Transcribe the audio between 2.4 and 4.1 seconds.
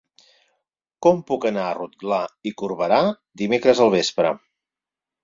i Corberà dimecres al